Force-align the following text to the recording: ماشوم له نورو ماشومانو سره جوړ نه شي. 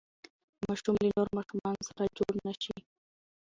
ماشوم 0.63 0.95
له 1.03 1.09
نورو 1.15 1.31
ماشومانو 1.37 1.81
سره 1.89 2.13
جوړ 2.17 2.33
نه 2.45 2.53
شي. 2.63 2.77